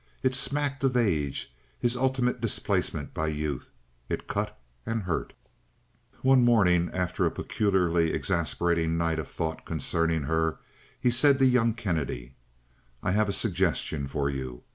[0.23, 3.69] It smacked of age, his ultimate displacement by youth.
[4.09, 5.33] It cut and hurt.
[6.23, 10.57] One morning, after a peculiarly exasperating night of thought concerning her,
[10.99, 12.33] he said to young Kennedy:
[13.03, 14.63] "I have a suggestion for you.